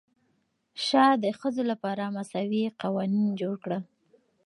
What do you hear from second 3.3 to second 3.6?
جوړ